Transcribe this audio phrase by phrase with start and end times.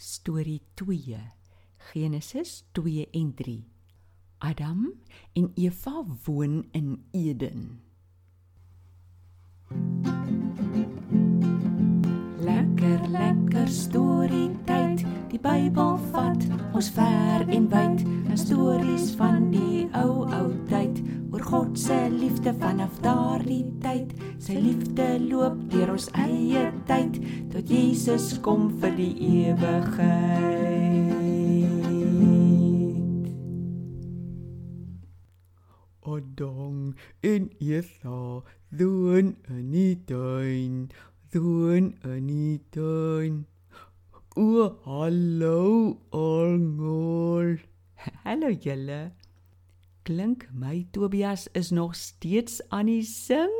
[0.00, 1.18] Storie 2.
[1.76, 3.64] Genesis 2 en 3.
[4.38, 4.92] Adam
[5.32, 7.80] en Eva woon in Eden.
[12.38, 15.02] Lekker lekker storie tyd.
[15.28, 18.06] Die Bybel vat ons ver en wyd.
[18.30, 21.02] 'n Stories van die ou ou tyd
[21.32, 22.07] oor God se
[22.38, 24.12] liefde vanaf daardie tyd.
[24.38, 27.18] Sy liefde loop deur ons eie tyd
[27.50, 29.10] tot Jesus kom vir die
[29.50, 30.86] ewigheid.
[36.06, 36.94] Adam
[37.26, 38.22] en Eva
[38.70, 40.88] doen in die tuin,
[41.34, 43.46] doen in die tuin.
[44.38, 47.58] O, hallo almal.
[48.22, 49.08] Hallo julle.
[50.08, 53.52] Klink my Tobias is nog steeds aan die sing?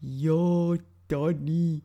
[0.00, 1.82] Ja, Danny.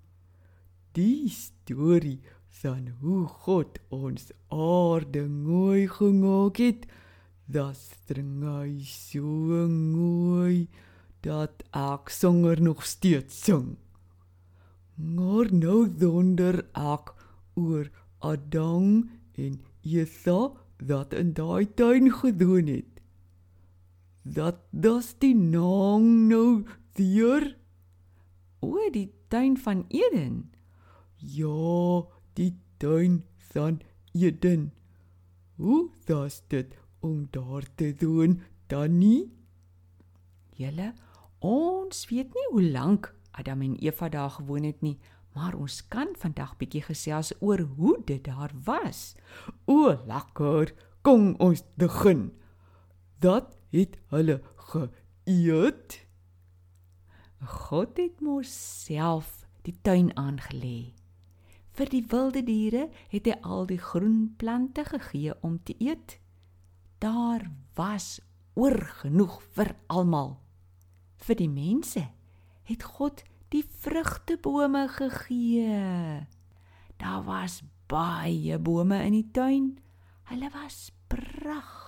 [0.96, 2.22] Die storie
[2.62, 6.86] van hoe God ons aarde mooi gemaak het,
[7.52, 10.70] dat string hy so mooi
[11.28, 13.76] dat ek sanger nog steeds sing.
[14.96, 17.12] Maar nou donder ek
[17.60, 17.92] oor
[18.24, 19.04] Adam
[19.36, 20.40] en Eva
[20.80, 22.93] wat in daai tuin gedoen het.
[24.24, 26.64] Dat das die naam nou
[26.96, 27.56] deur
[28.64, 30.52] O, die tuin van Eden.
[31.18, 33.82] Ja, die tuin van
[34.14, 34.72] Eden.
[35.56, 39.28] Hoe das dit om daar te doen, Danny?
[40.56, 40.94] Julle,
[41.40, 44.98] ons weet nie hoe lank Adam en Eva daar gewoon het nie,
[45.34, 49.16] maar ons kan vandag bietjie gesels oor hoe dit daar was.
[49.66, 50.72] O, lekker.
[51.02, 52.32] Kom ons begin.
[53.20, 54.40] Dat het hulle
[54.72, 56.00] geëet.
[57.44, 58.52] God het mos
[58.86, 60.94] self die tuin aangelê.
[61.74, 66.20] Vir die wilde diere het hy al die groen plante gegee om te eet.
[67.02, 68.20] Daar was
[68.54, 70.38] oorgenoeg vir almal.
[71.18, 72.06] Vir die mense
[72.70, 73.24] het God
[73.54, 76.28] die vrugtebome gegee.
[77.02, 79.74] Daar was baie bome in die tuin.
[80.30, 81.83] Hulle was pragtig,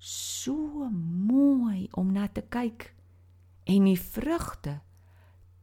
[0.00, 0.88] so
[1.28, 2.88] mooi om na te kyk.
[3.68, 4.80] En die vrugte,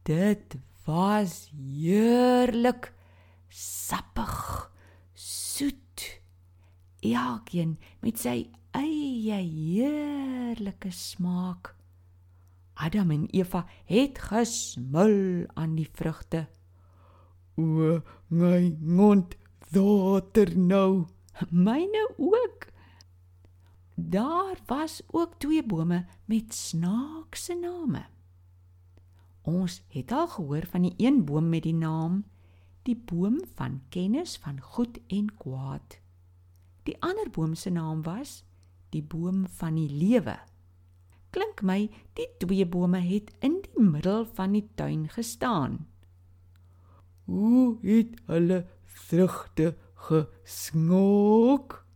[0.06, 0.54] dit
[0.86, 2.92] was heerlik,
[3.50, 4.70] sappig,
[5.12, 6.06] soet.
[7.02, 8.48] Elkeen met sy
[8.78, 11.74] eie heerlike smaak.
[12.78, 16.46] Adam en Eva het gesmil aan die vrugte.
[17.58, 17.98] O,
[18.30, 19.34] my mond
[19.74, 21.06] water nou.
[21.50, 22.70] Myne ook.
[24.00, 28.06] Daar was ook twee bome met snaakse name.
[29.42, 32.24] Ons het al gehoor van die een boom met die naam
[32.82, 35.98] die boom van kennis van goed en kwaad.
[36.82, 38.44] Die ander boom se naam was
[38.94, 40.38] die boom van die lewe.
[41.30, 45.88] Klink my die twee bome het in die middel van die tuin gestaan.
[47.24, 51.87] Hoe het hulle vrugte gesnook?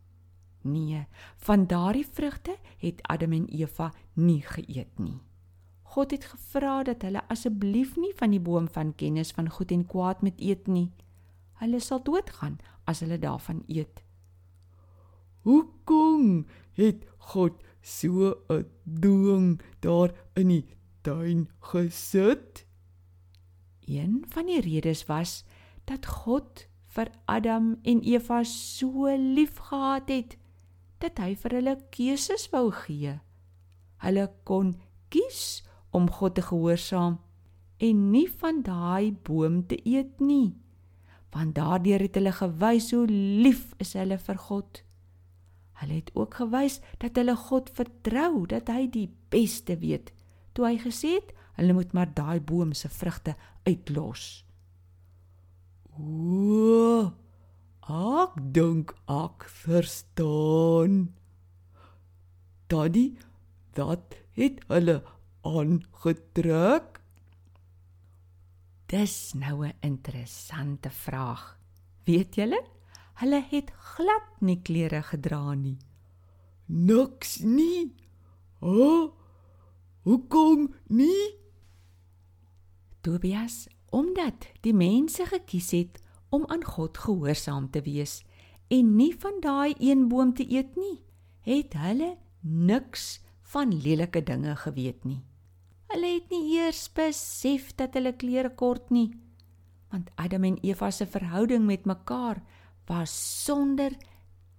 [0.64, 1.06] Nee,
[1.36, 5.20] van daardie vrugte het Adam en Eva nie geëet nie.
[5.82, 9.84] God het gevra dat hulle asseblief nie van die boom van kennis van goed en
[9.86, 10.88] kwaad moet eet nie.
[11.60, 12.56] Hulle sal doodgaan
[12.88, 14.00] as hulle daarvan eet.
[15.44, 16.46] Hoekom
[16.78, 20.66] het God so 'n ding daar in die
[21.02, 22.66] tuin gesit?
[23.84, 25.44] Een van die redes was
[25.84, 30.36] dat God vir Adam en Eva so liefgehad het
[31.02, 33.18] dat hy vir hulle keuses wou gee.
[34.02, 34.74] Hulle kon
[35.12, 37.18] kies om God te gehoorsaam
[37.82, 40.54] en nie van daai boom te eet nie.
[41.32, 44.82] Want daardeur het hulle gewys hoe lief is hulle vir God.
[45.82, 50.12] Hulle het ook gewys dat hulle God vertrou, dat hy die beste weet.
[50.54, 53.34] Toe hy gesê het, hulle moet maar daai boom se vrugte
[53.66, 54.44] uitlos.
[55.98, 57.10] O,
[57.88, 61.14] ek dink ek verstaan.
[62.70, 63.16] Daddy,
[63.74, 65.02] dat het hulle
[65.42, 67.00] aangetrek.
[68.86, 71.58] Dis nou 'n interessante vraag.
[72.04, 72.62] Weet julle?
[73.14, 75.78] Hulle het glad nie klere gedra nie.
[76.66, 77.94] Niks nie.
[78.60, 79.12] O, oh,
[80.02, 81.38] hoekom nie?
[83.00, 86.00] Tobias, omdat die mense gekies het
[86.32, 88.22] om aan God gehoorsaam te wees
[88.72, 91.02] en nie van daai een boom te eet nie,
[91.44, 93.20] het hulle niks
[93.52, 95.20] van lelike dinge geweet nie.
[95.92, 99.10] Hulle het nie eers besef dat hulle klere kort nie,
[99.92, 102.40] want Adam en Eva se verhouding met mekaar
[102.88, 103.12] was
[103.44, 103.92] sonder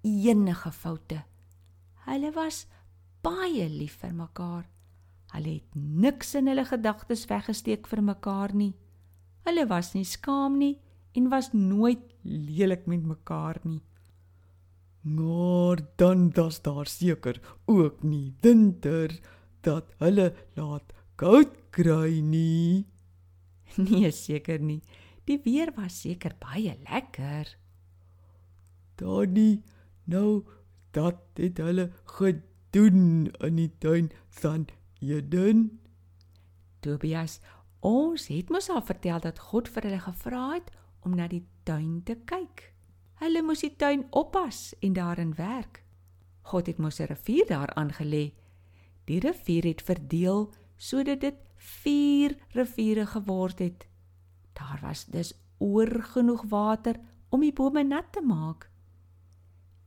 [0.06, 1.24] enige foute.
[2.06, 2.68] Hulle was
[3.26, 4.68] baie lief vir mekaar.
[5.34, 8.76] Hulle het niks in hulle gedagtes weggesteek vir mekaar nie.
[9.48, 10.76] Hulle was nie skaam nie
[11.14, 13.82] en was nooit lelik met mekaar nie.
[15.04, 19.20] Maar dan was daar seker ook nie winter
[19.62, 22.86] dat hulle laat koud kry nie.
[23.90, 24.82] Nee, seker nie.
[25.26, 27.58] Die weer was seker baie lekker.
[28.96, 29.64] Danny,
[30.06, 30.44] nou
[30.94, 34.68] dat het hulle gedoen in die tuin van
[35.02, 35.80] Eden.
[36.86, 37.40] Tobias,
[37.80, 40.70] ons het mos al vertel dat God vir hulle gevra het
[41.04, 42.74] om na die tuin te kyk.
[43.22, 45.84] Hulle moes die tuin oppas en daarin werk.
[46.42, 48.34] God het mos 'n rivier daar aangelê.
[49.06, 53.88] Die rivier het verdeel sodat dit 4 riviere geword het.
[54.54, 58.70] Daar was dus oor genoeg water om die bome nat te maak.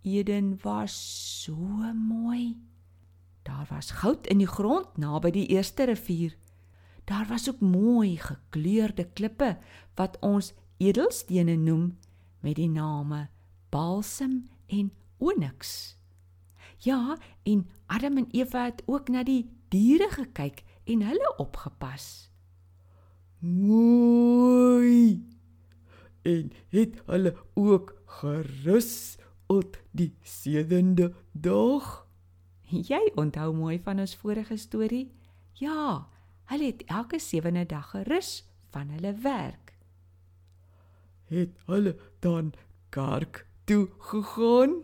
[0.03, 0.95] Eden was
[1.43, 1.57] so
[1.95, 2.63] mooi.
[3.43, 6.37] Daar was goud in die grond naby die eerste rivier.
[7.05, 9.59] Daar was ook mooi gekleurde klippe
[9.95, 11.99] wat ons edelstene noem
[12.40, 13.28] met die name
[13.70, 15.96] balsam en onyx.
[16.78, 22.31] Ja, en Adam en Eva het ook na die diere gekyk en hulle opgepas.
[23.38, 25.25] Mooi.
[26.23, 32.06] En het hulle ook gerus op die sewende dag?
[32.67, 35.12] Jy onthou mooi van ons vorige storie?
[35.52, 36.08] Ja,
[36.50, 38.44] hulle het elke sewende dag gerus
[38.75, 39.66] van hulle werk.
[41.26, 42.52] Het hulle dan
[42.88, 44.82] kerk toe gegaan?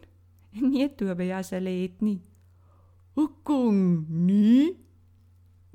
[0.52, 2.20] Nee, Tobias, hulle het nie.
[3.12, 4.76] Hoekom nie?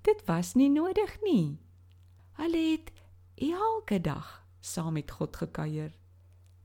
[0.01, 1.57] Dit was nie nodig nie.
[2.37, 2.91] Hulle het
[3.35, 5.95] elke dag saam met God gekuier.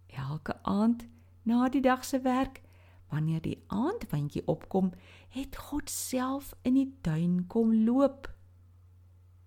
[0.06, 1.06] Elke aand
[1.42, 2.60] na die dag se werk,
[3.08, 4.92] wanneer die aandwindjie opkom,
[5.32, 8.28] het God self in die tuin kom loop.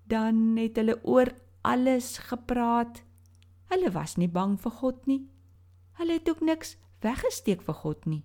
[0.09, 1.31] Dan het hulle oor
[1.61, 3.03] alles gepraat.
[3.71, 5.25] Hulle was nie bang vir God nie.
[5.99, 6.75] Hulle het ook niks
[7.05, 8.23] weggesteek vir God nie.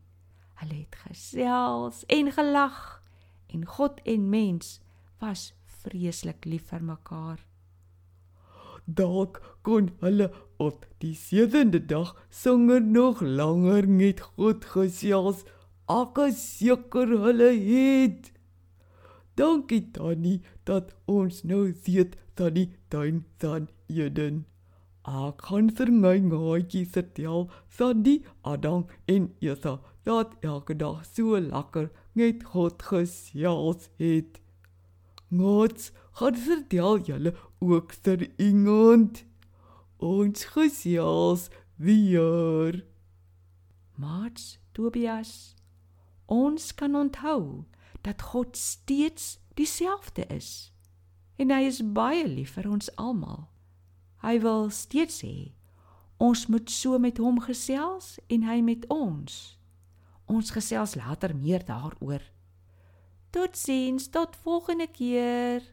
[0.60, 2.80] Hulle het gesels en gelag
[3.48, 4.80] en God en mens
[5.20, 5.52] was
[5.82, 7.38] vreeslik lief vir mekaar.
[8.84, 15.44] Dalk kon hulle op die sewende dag sanger nog langer met God gesels.
[15.90, 18.32] Ek is seker hulle het.
[19.38, 24.49] Dankie Tannie dat ons nou weet dat die tuin van Eden.
[25.08, 27.48] Ek kan vir my maatjie vertel
[27.78, 34.40] van die Adam en Eva dat elke dag so lekker met God gesels het.
[35.30, 39.24] Ngots, gaan vertel julle ook vir iemand.
[39.96, 42.84] Ons gesels weer.
[43.96, 45.54] Mats, Tobias,
[46.26, 47.64] ons kan onthou
[48.02, 50.72] dat God steeds dieselfde is.
[51.36, 53.49] En hy is baie lief vir ons almal.
[54.20, 55.52] Hy wil steeds hê
[56.20, 59.36] ons moet so met hom gesels en hy met ons.
[60.28, 62.20] Ons gesels later meer daaroor.
[63.32, 65.64] Totsiens, tot volgende keer.